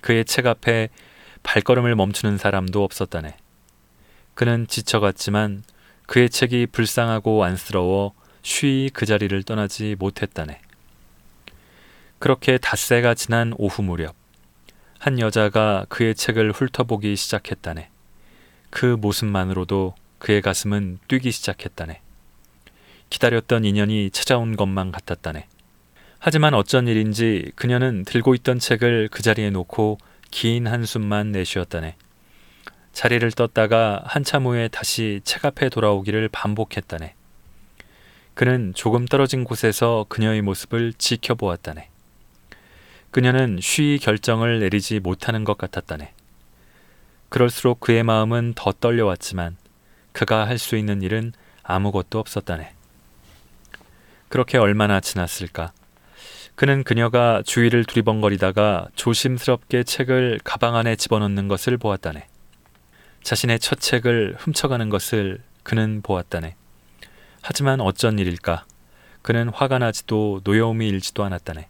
[0.02, 0.90] 그의 책 앞에
[1.42, 3.36] 발걸음을 멈추는 사람도 없었다네.
[4.34, 5.62] 그는 지쳐갔지만
[6.06, 10.60] 그의 책이 불쌍하고 안쓰러워 쉬이 그 자리를 떠나지 못했다네.
[12.18, 14.14] 그렇게 닷새가 지난 오후 무렵
[14.98, 17.88] 한 여자가 그의 책을 훑어보기 시작했다네.
[18.68, 22.00] 그 모습만으로도 그의 가슴은 뛰기 시작했다네.
[23.08, 25.46] 기다렸던 인연이 찾아온 것만 같았다네.
[26.18, 29.96] 하지만 어쩐 일인지 그녀는 들고 있던 책을 그 자리에 놓고
[30.30, 31.96] 긴 한숨만 내쉬었다네.
[32.92, 37.14] 자리를 떴다가 한참 후에 다시 책 앞에 돌아오기를 반복했다네.
[38.40, 41.90] 그는 조금 떨어진 곳에서 그녀의 모습을 지켜보았다네.
[43.10, 46.14] 그녀는 쉬이 결정을 내리지 못하는 것 같았다네.
[47.28, 49.58] 그럴수록 그의 마음은 더 떨려왔지만
[50.12, 52.72] 그가 할 수 있는 일은 아무것도 없었다네.
[54.30, 55.72] 그렇게 얼마나 지났을까?
[56.54, 62.26] 그는 그녀가 주위를 두리번거리다가 조심스럽게 책을 가방 안에 집어넣는 것을 보았다네.
[63.22, 66.56] 자신의 첫 책을 훔쳐가는 것을 그는 보았다네.
[67.42, 68.64] 하지만 어쩐 일일까?
[69.22, 71.68] 그는 화가 나지도 노여움이 일지도 않았다네.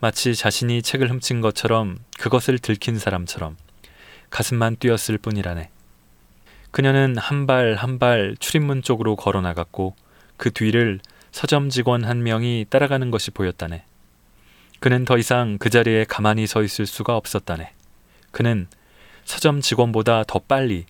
[0.00, 3.56] 마치 자신이 책을 훔친 것처럼 그것을 들킨 사람처럼
[4.30, 5.70] 가슴만 뛰었을 뿐이라네.
[6.70, 9.94] 그녀는 한 발 한 발 출입문 쪽으로 걸어 나갔고
[10.36, 11.00] 그 뒤를
[11.32, 13.84] 서점 직원 한 명이 따라가는 것이 보였다네.
[14.78, 17.72] 그는 더 이상 그 자리에 가만히 서 있을 수가 없었다네.
[18.30, 18.68] 그는
[19.24, 20.86] 서점 직원보다 더 빨리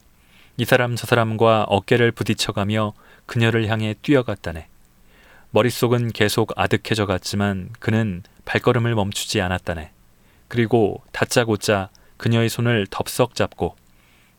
[0.56, 2.92] 이 사람 저 사람과 어깨를 부딪혀가며
[3.30, 4.66] 그녀를 향해 뛰어갔다네.
[5.52, 9.92] 머릿속은 계속 아득해져 갔지만 그는 발걸음을 멈추지 않았다네.
[10.48, 13.76] 그리고 다짜고짜 그녀의 손을 덥석 잡고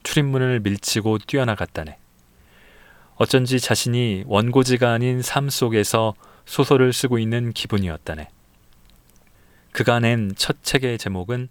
[0.03, 1.97] 출입문을 밀치고 뛰어나갔다네.
[3.15, 8.27] 어쩐지 자신이 원고지가 아닌 삶 속에서 소설을 쓰고 있는 기분이었다네.
[9.71, 11.47] 그가 낸 첫 책의 제목은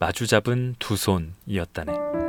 [0.00, 2.21] 마주 잡은 두 손이었다네.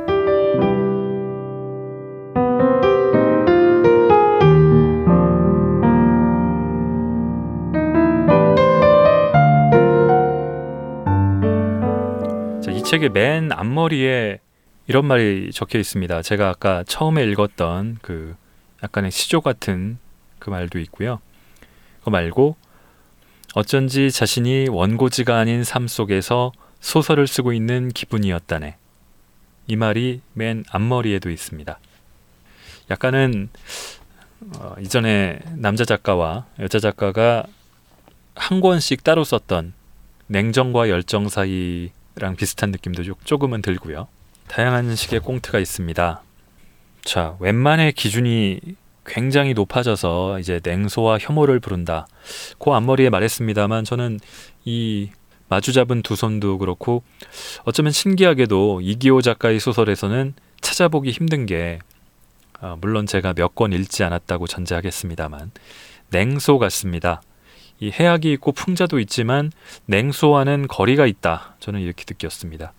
[12.94, 14.38] 책의 맨 앞머리에
[14.86, 16.22] 이런 말이 적혀 있습니다.
[16.22, 18.36] 제가 아까 처음에 읽었던 그
[18.84, 19.98] 약간의 시조 같은
[20.38, 21.20] 그 말도 있고요.
[21.98, 22.54] 그거 말고
[23.54, 28.76] 어쩐지 자신이 원고지가 아닌 삶 속에서 소설을 쓰고 있는 기분이었다네.
[29.66, 31.76] 이 말이 맨 앞머리에도 있습니다.
[32.90, 33.48] 약간은
[34.58, 37.42] 어, 이전에 남자 작가와 여자 작가가
[38.36, 39.72] 한 권씩 따로 썼던
[40.28, 44.08] 냉정과 열정 사이 랑 비슷한 느낌도 조금은 들고요.
[44.48, 46.22] 다양한 식의 꽁트가 있습니다.
[47.04, 48.60] 자, 웬만의 기준이
[49.06, 52.06] 굉장히 높아져서 이제 냉소와 혐오를 부른다.
[52.58, 54.20] 그 앞머리에 말했습니다만 저는
[54.64, 55.10] 이
[55.48, 57.02] 마주 잡은 두 손도 그렇고
[57.64, 61.80] 어쩌면 신기하게도 이기호 작가의 소설에서는 찾아보기 힘든 게
[62.60, 65.50] 어, 물론 제가 몇 권 읽지 않았다고 전제하겠습니다만
[66.10, 67.20] 냉소 같습니다.
[67.80, 69.50] 이 해악이 있고 풍자도 있지만
[69.86, 71.56] 냉소와는 거리가 있다.
[71.60, 72.72] 저는 이렇게 느꼈습니다.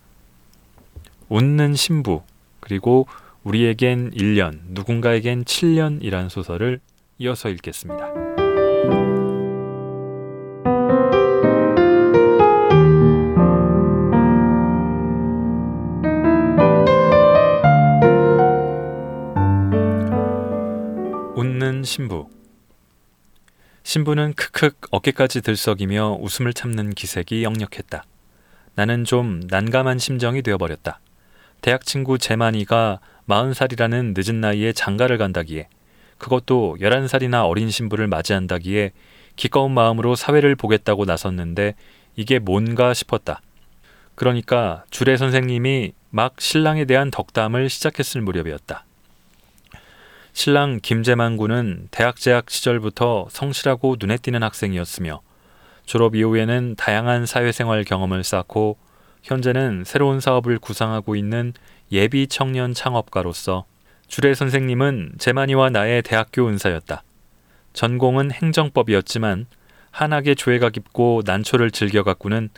[1.28, 2.22] 웃는 신부
[2.60, 3.06] 그리고
[3.44, 6.80] 우리에겐 1년, 누군가에겐 7년이란 소설을
[7.18, 8.10] 이어서 읽겠습니다.
[21.36, 22.28] 웃는 신부
[23.86, 28.02] 신부는 크크 어깨까지 들썩이며 웃음을 참는 기색이 역력했다.
[28.74, 30.98] 나는 좀 난감한 심정이 되어버렸다.
[31.60, 35.68] 대학 친구 재만이가 마흔 살이라는 늦은 나이에 장가를 간다기에
[36.18, 38.90] 그것도 열한 살이나 어린 신부를 맞이한다기에
[39.36, 41.76] 기꺼운 마음으로 사회를 보겠다고 나섰는데
[42.16, 43.40] 이게 뭔가 싶었다.
[44.16, 48.84] 그러니까 주례 선생님이 막 신랑에 대한 덕담을 시작했을 무렵이었다.
[50.36, 55.22] 신랑 김재만 군은 대학 재학 시절부터 성실하고 눈에 띄는 학생이었으며
[55.86, 58.76] 졸업 이후에는 다양한 사회생활 경험을 쌓고
[59.22, 61.54] 현재는 새로운 사업을 구상하고 있는
[61.90, 63.64] 예비 청년 창업가로서
[64.08, 67.02] 주례 선생님은 재만이와 나의 대학교 은사였다.
[67.72, 69.46] 전공은 행정법이었지만
[69.90, 72.50] 한학의 조예가 깊고 난초를 즐겨갖고는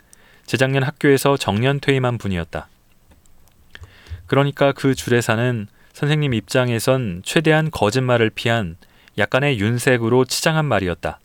[0.45, 2.67] 재작년 학교에서 정년 퇴임한 분이었다.
[4.27, 5.67] 그러니까 그 주례사는
[5.99, 8.77] 선생님 입장에선 최대한 거짓말을 피한
[9.17, 11.19] 약간의 윤색으로 치장한 말이었다.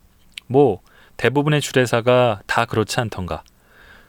[0.48, 0.80] 뭐
[1.16, 3.44] 대부분의 주례사가 다 그렇지 않던가.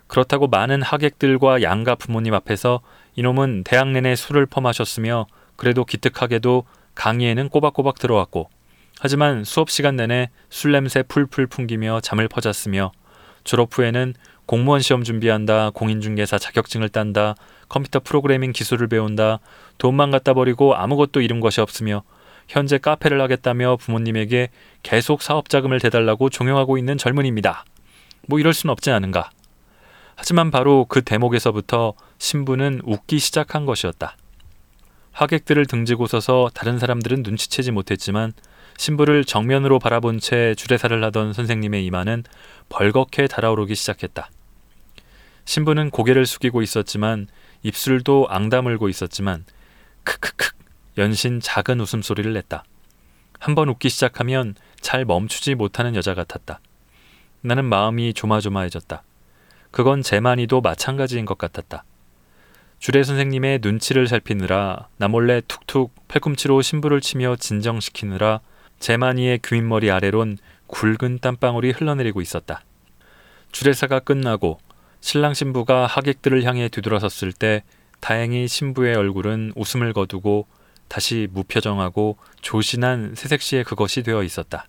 [0.08, 2.82] 그렇다고 많은 하객들과 양가 부모님 앞에서
[3.15, 6.63] 이놈은 대학 내내 술을 퍼마셨으며 그래도 기특하게도
[6.95, 8.49] 강의에는 꼬박꼬박 들어왔고
[8.99, 12.91] 하지만 수업 시간 내내 술 냄새 풀풀 풍기며 잠을 퍼잤으며
[13.43, 17.36] 졸업 후에는 공무원 시험 준비한다, 공인중개사 자격증을 딴다,
[17.67, 19.39] 컴퓨터 프로그래밍 기술을 배운다,
[19.77, 22.03] 돈만 갖다 버리고 아무것도 이룬 것이 없으며
[22.47, 24.49] 현재 카페를 하겠다며 부모님에게
[24.84, 27.65] 계속 사업 자금을 대달라고 종용하고 있는 젊은입니다.
[28.27, 29.31] 뭐 이럴 순 없지 않은가.
[30.15, 34.15] 하지만 바로 그 대목에서부터 신부는 웃기 시작한 것이었다.
[35.12, 38.34] 하객들을 등지고 서서 다른 사람들은 눈치채지 못했지만
[38.77, 42.23] 신부를 정면으로 바라본 채 주례사를 하던 선생님의 이마는
[42.69, 44.29] 벌겋게 달아오르기 시작했다.
[45.45, 47.27] 신부는 고개를 숙이고 있었지만
[47.63, 49.45] 입술도 앙다물고 있었지만
[50.03, 50.51] 크크크
[50.97, 52.63] 연신 작은 웃음소리를 냈다.
[53.39, 56.60] 한번 웃기 시작하면 잘 멈추지 못하는 여자 같았다.
[57.41, 59.03] 나는 마음이 조마조마해졌다.
[59.71, 61.84] 그건 제만이도 마찬가지인 것 같았다.
[62.79, 68.41] 주례 선생님의 눈치를 살피느라 나 몰래 툭툭 팔꿈치로 신부를 치며 진정시키느라
[68.79, 72.63] 제만이의 귀인머리 아래론 굵은 땀방울이 흘러내리고 있었다.
[73.51, 74.60] 주례사가 끝나고
[75.05, 77.61] 신랑 신부가 하객들을 향해 뒤돌아섰을 때
[77.99, 80.47] 다행히 신부의 얼굴은 웃음을 거두고
[80.87, 84.65] 다시 무표정하고 조신한 새색시에 그것이 되어 있었다.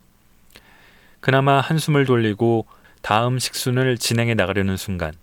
[1.20, 2.66] 그나마 한숨을 돌리고
[3.00, 5.14] 다음 식순을 진행해 나가려는 순간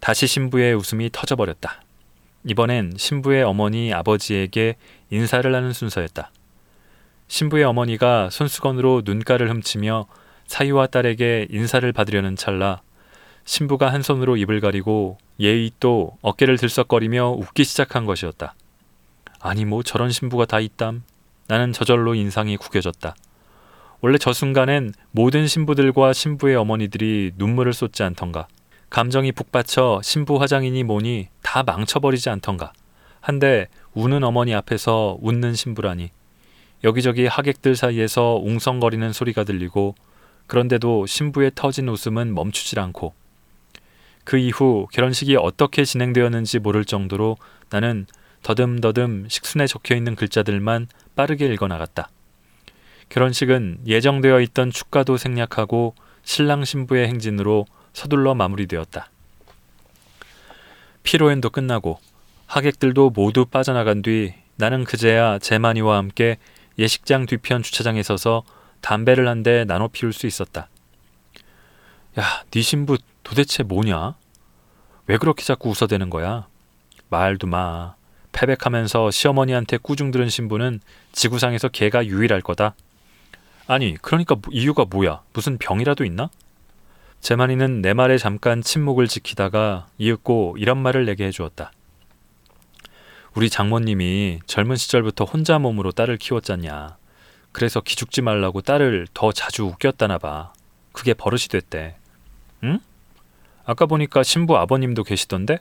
[0.00, 1.80] 다시 신부의 웃음이 터져버렸다.
[2.44, 4.74] 이번엔 신부의 어머니 아버지에게
[5.10, 6.32] 인사를 하는 순서였다.
[7.28, 10.08] 신부의 어머니가 손수건으로 눈가를 훔치며
[10.48, 12.82] 사위와 딸에게 인사를 받으려는 찰나
[13.44, 18.54] 신부가 한 손으로 입을 가리고 예의 또 어깨를 들썩거리며 웃기 시작한 것이었다.
[19.40, 21.02] 아니 뭐 저런 신부가 다 있담.
[21.48, 23.14] 나는 저절로 인상이 구겨졌다.
[24.00, 28.46] 원래 저 순간엔 모든 신부들과 신부의 어머니들이 눈물을 쏟지 않던가.
[28.90, 32.72] 감정이 북받쳐 신부 화장이니 뭐니 다 망쳐버리지 않던가.
[33.20, 36.10] 한데 우는 어머니 앞에서 웃는 신부라니.
[36.84, 39.94] 여기저기 하객들 사이에서 웅성거리는 소리가 들리고
[40.46, 43.14] 그런데도 신부의 터진 웃음은 멈추질 않고
[44.24, 47.36] 그 이후 결혼식이 어떻게 진행되었는지 모를 정도로
[47.70, 48.06] 나는
[48.42, 52.08] 더듬더듬 식순에 적혀 있는 글자들만 빠르게 읽어 나갔다.
[53.08, 59.10] 결혼식은 예정되어 있던 축가도 생략하고 신랑 신부의 행진으로 서둘러 마무리되었다.
[61.02, 61.98] 피로연도 끝나고
[62.46, 66.38] 하객들도 모두 빠져나간 뒤 나는 그제야 제마니와 함께
[66.78, 68.44] 예식장 뒤편 주차장에 서서
[68.80, 70.68] 담배를 한 대 나눠 피울 수 있었다.
[72.18, 74.16] 야, 네 신부 도대체 뭐냐?
[75.06, 76.46] 왜 그렇게 자꾸 웃어대는 거야?
[77.08, 77.94] 말도 마.
[78.32, 80.80] 패백하면서 시어머니한테 꾸중 들은 신부는
[81.12, 82.74] 지구상에서 걔가 유일할 거다.
[83.66, 85.22] 아니, 그러니까 뭐, 이유가 뭐야?
[85.32, 86.28] 무슨 병이라도 있나?
[87.20, 91.72] 제만이는 내 말에 잠깐 침묵을 지키다가 이윽고 이런 말을 내게 해주었다.
[93.34, 96.96] 우리 장모님이 젊은 시절부터 혼자 몸으로 딸을 키웠잖냐.
[97.52, 100.52] 그래서 기죽지 말라고 딸을 더 자주 웃겼다나 봐.
[100.92, 101.96] 그게 버릇이 됐대.
[102.64, 102.78] 응?
[103.64, 105.58] 아까 보니까 신부 아버님도 계시던데?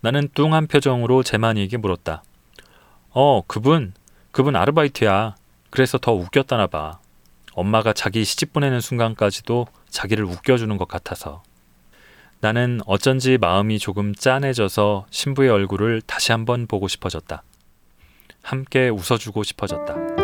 [0.00, 2.22] 나는 뚱한 표정으로 제만이에게 물었다.
[3.10, 3.94] 어, 그분,
[4.32, 5.36] 그분 아르바이트야.
[5.70, 6.98] 그래서 더 웃겼다나 봐.
[7.54, 11.42] 엄마가 자기 시집 보내는 순간까지도 자기를 웃겨주는 것 같아서.
[12.40, 17.42] 나는 어쩐지 마음이 조금 짠해져서 신부의 얼굴을 다시 한번 보고 싶어졌다.
[18.42, 20.23] 함께 웃어주고 싶어졌다.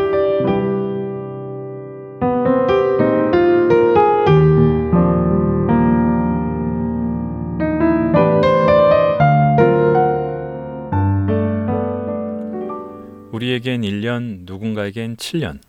[13.40, 15.60] 우리에겐 1년, 누군가에겐 7년.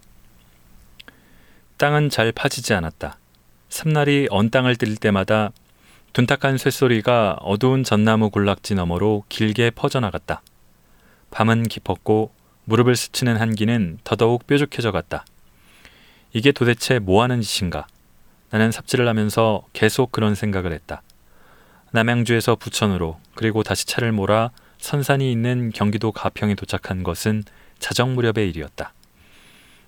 [1.77, 3.17] 땅은 잘 파지지 않았다.
[3.69, 5.51] 삼날이 언 땅을 뛸 때마다
[6.11, 10.41] 둔탁한 쇳소리가 어두운 전나무 군락지 너머로 길게 퍼져나갔다.
[11.31, 12.33] 밤은 깊었고
[12.65, 15.23] 무릎을 스치는 한기는 더더욱 뾰족해져 갔다.
[16.33, 17.87] 이게 도대체 뭐 하는 짓인가?
[18.49, 21.03] 나는 삽질을 하면서 계속 그런 생각을 했다.
[21.91, 27.43] 남양주에서 부천으로 그리고 다시 차를 몰아 선산이 있는 경기도 가평에 도착한 것은
[27.81, 28.93] 자정 무렵의 일이었다.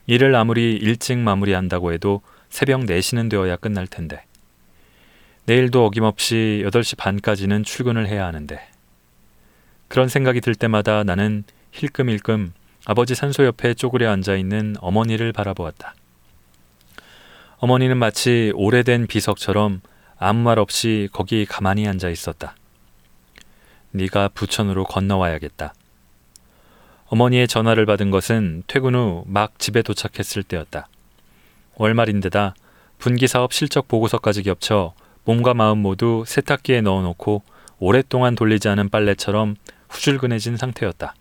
[0.08, 4.26] 일을 아무리 일찍 마무리한다고 해도 새벽 4시는 되어야 끝날 텐데.
[5.46, 8.60] 내일도 어김없이 8시 반까지는 출근을 해야 하는데.
[9.88, 12.54] 그런 생각이 들 때마다 나는 힐끔힐끔
[12.86, 15.96] 아버지 산소 옆에 쪼그려 앉아 있는 어머니를 바라보았다.
[17.58, 19.82] 어머니는 마치 오래된 비석처럼
[20.18, 22.56] 아무 말 없이 거기 가만히 앉아 있었다.
[23.92, 25.74] 네가 부천으로 건너와야겠다.
[27.14, 30.88] 어머니의 전화를 받은 것은 퇴근 후 막 집에 도착했을 때였다.
[31.76, 32.56] 월말인데다
[32.98, 37.44] 분기사업 실적 보고서까지 겹쳐 몸과 마음 모두 세탁기에 넣어놓고
[37.78, 39.58] 오랫동안 돌리지 않은 빨래처럼
[39.90, 41.14] 후줄근해진 상태였다.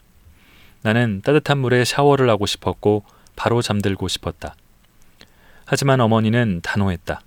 [0.80, 3.04] 나는 따뜻한 물에 샤워를 하고 싶었고
[3.36, 4.54] 바로 잠들고 싶었다.
[5.66, 7.20] 하지만 어머니는 단호했다.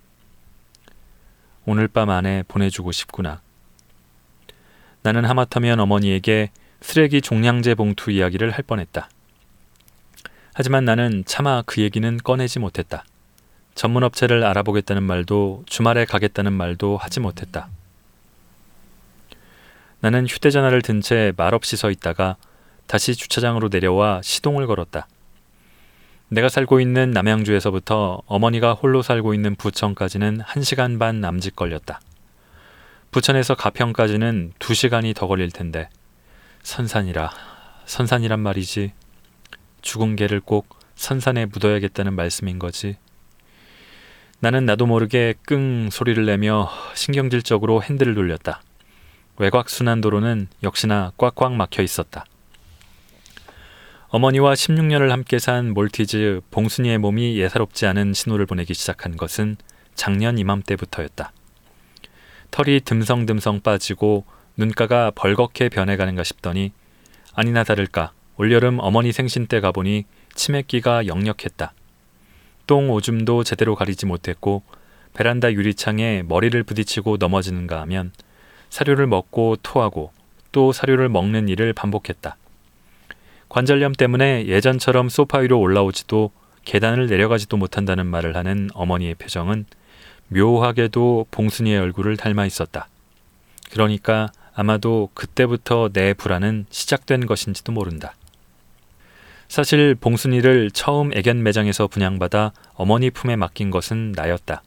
[1.68, 3.42] 오늘 밤 안에 보내주고 싶구나.
[5.04, 6.50] 나는 하마터면 어머니에게
[6.86, 9.10] 쓰레기 종량제 봉투 이야기를 할 뻔했다.
[10.54, 13.04] 하지만 나는 차마 그 얘기는 꺼내지 못했다.
[13.74, 17.70] 전문 업체를 알아보겠다는 말도 주말에 가겠다는 말도 하지 못했다.
[20.00, 22.38] 나는 휴대전화를 든 채 말없이 서 있다가
[22.86, 25.08] 다시 주차장으로 내려와 시동을 걸었다.
[26.30, 32.00] 내가 살고 있는 남양주에서부터 어머니가 홀로 살고 있는 부천까지는 1시간 반 남짓 걸렸다.
[33.10, 35.90] 부천에서 가평까지는 두 시간이 더 걸릴 텐데
[36.66, 37.30] 선산이라
[37.86, 38.92] 선산이란 말이지
[39.84, 42.98] 죽은 개를 꼭 선산에 묻어야겠다는 말씀인 거지.
[44.40, 48.64] 나는 나도 모르게 끙 소리를 내며 신경질적으로 핸들을 돌렸다.
[49.38, 52.26] 외곽 순환도로는 역시나 꽉꽉 막혀 있었다.
[54.08, 59.58] 어머니와 16년을 함께 산 몰티즈 봉순이의 몸이 예사롭지 않은 신호를 보내기 시작한 것은
[59.94, 61.32] 작년 이맘때부터였다.
[62.50, 64.26] 털이 듬성듬성 빠지고
[64.58, 66.72] 눈가가 벌겋게 변해가는가 싶더니
[67.34, 71.74] 아니나 다를까 올여름 어머니 생신 때 가보니 치맥기가 역력했다.
[72.68, 74.64] 똥 오줌도 제대로 가리지 못했고
[75.14, 78.12] 베란다 유리창에 머리를 부딪히고 넘어지는가 하면
[78.70, 80.12] 사료를 먹고 토하고
[80.52, 82.38] 또 사료를 먹는 일을 반복했다.
[83.50, 86.32] 관절염 때문에 예전처럼 소파 위로 올라오지도
[86.66, 89.66] 계단을 내려가지도 못한다는 말을 하는 어머니의 표정은
[90.30, 92.90] 묘하게도 봉순이의 얼굴을 닮아 있었다.
[93.72, 98.16] 그러니까 아마도 그때부터 내 불안은 시작된 것인지도 모른다.
[99.48, 104.64] 사실 봉순이를 처음 애견 매장에서 분양받아 어머니 품에 맡긴 것은 나였다.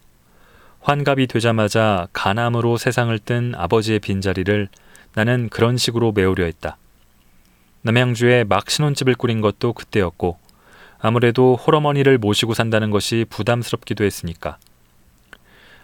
[0.80, 4.68] 환갑이 되자마자 간암으로 세상을 뜬 아버지의 빈자리를
[5.14, 6.76] 나는 그런 식으로 메우려 했다.
[7.82, 10.38] 남양주에 막 신혼집을 꾸린 것도 그때였고
[11.00, 14.58] 아무래도 홀어머니를 모시고 산다는 것이 부담스럽기도 했으니까.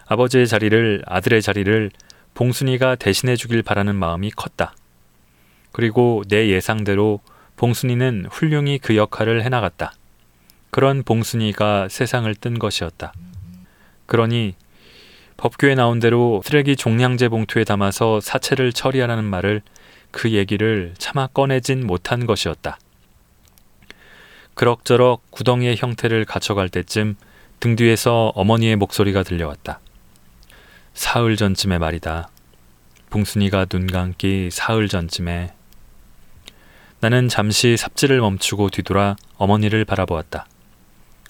[0.07, 1.91] 아버지의 자리를 아들의 자리를
[2.35, 4.75] 봉순이가 대신해 주길 바라는 마음이 컸다.
[5.71, 7.21] 그리고 내 예상대로
[7.55, 9.93] 봉순이는 훌륭히 그 역할을 해나갔다.
[10.69, 13.13] 그런 봉순이가 세상을 뜬 것이었다.
[14.05, 14.55] 그러니
[15.37, 19.61] 법규에 나온 대로 쓰레기 종량제 봉투에 담아서 사체를 처리하라는 말을
[20.11, 22.77] 그 얘기를 차마 꺼내진 못한 것이었다.
[24.53, 27.15] 그럭저럭 구덩이의 형태를 갖춰갈 때쯤
[27.59, 29.79] 등 뒤에서 어머니의 목소리가 들려왔다.
[30.95, 32.29] 사흘 전쯤의 말이다.
[33.09, 35.53] 봉순이가 눈 감기 사흘 전쯤에
[37.01, 40.47] 나는 잠시 삽질을 멈추고 뒤돌아 어머니를 바라보았다.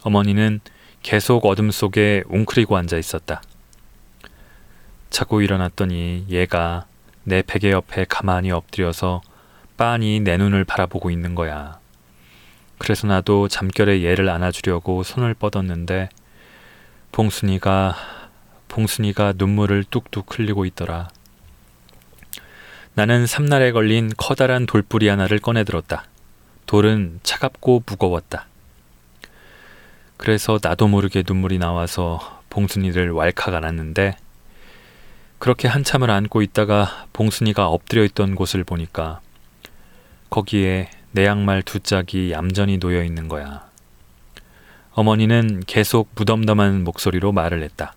[0.04, 0.62] 어머니는
[1.02, 3.42] 계속 어둠 속에 웅크리고 앉아 있었다.
[5.10, 6.86] 자고 일어났더니 얘가
[7.24, 9.24] 내 베개 옆에 가만히 엎드려서
[9.78, 11.80] 빤히 내 눈을 바라보고 있는 거야.
[12.78, 16.10] 그래서 나도 잠결에 얘를 안아주려고 손을 뻗었는데
[17.12, 18.25] 봉순이가
[18.76, 21.08] 봉순이가 눈물을 뚝뚝 흘리고 있더라.
[22.94, 26.04] 나는 삼날에 걸린 커다란 돌뿌리 하나를 꺼내들었다.
[26.66, 28.48] 돌은 차갑고 무거웠다.
[30.18, 34.18] 그래서 나도 모르게 눈물이 나와서 봉순이를 왈칵 안았는데
[35.40, 39.22] 그렇게 한참을 안고 있다가 봉순이가 엎드려 있던 곳을 보니까
[40.30, 43.70] 거기에 내 양말 두 짝이 얌전히 놓여 있는 거야.
[44.92, 47.96] 어머니는 계속 무덤덤한 목소리로 말을 했다.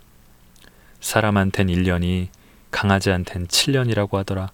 [1.00, 2.28] 사람한텐 1년이
[2.70, 4.50] 강아지한텐 7년이라고 하더라.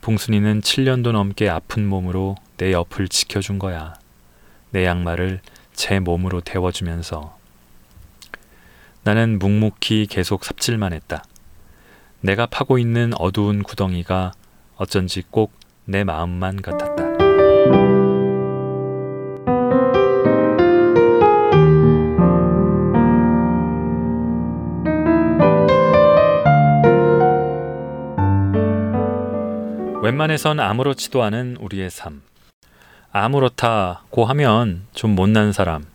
[0.00, 3.94] 봉순이는 7년도 넘게 아픈 몸으로 내 옆을 지켜준 거야.
[4.70, 5.40] 내 양말을
[5.72, 7.38] 제 몸으로 데워주면서.
[9.02, 11.24] 나는 묵묵히 계속 삽질만 했다.
[12.20, 14.32] 내가 파고 있는 어두운 구덩이가
[14.76, 17.13] 어쩐지 꼭 내 마음만 같았다.
[30.04, 32.20] 웬만해선 아무렇지도 않은 우리의 삶.
[33.10, 35.86] 아무렇다고 하면 좀 못난 사람,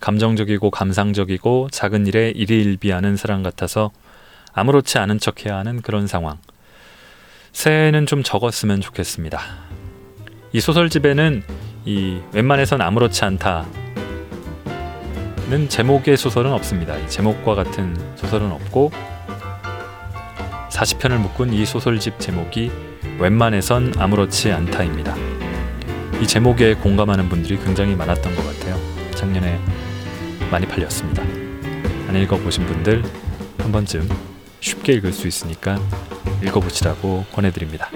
[0.00, 3.90] 감정적이고 감상적이고 작은 일에 일희일비하는 사람 같아서
[4.52, 6.38] 아무렇지 않은 척해야 하는 그런 상황.
[7.50, 9.40] 새해는 좀 적었으면 좋겠습니다.
[10.52, 11.42] 이 소설집에는
[11.86, 13.68] 이 웬만해선 아무렇지 않다는
[15.68, 16.96] 제목의 소설은 없습니다.
[16.98, 18.92] 이 제목과 같은 소설은 없고
[20.70, 22.70] 40편을 묶은 이 소설집 제목이
[23.18, 25.14] 웬만해선 아무렇지 않다입니다.
[26.20, 28.78] 이 제목에 공감하는 분들이 굉장히 많았던 것 같아요.
[29.12, 29.58] 작년에
[30.50, 31.22] 많이 팔렸습니다.
[32.08, 33.02] 안 읽어보신 분들
[33.58, 34.08] 한 번쯤
[34.60, 35.78] 쉽게 읽을 수 있으니까
[36.44, 37.90] 읽어보시라고 권해드립니다.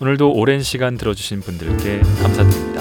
[0.00, 2.75] 오늘도 오랜 시간 들어주신 분들께 감사드립니다.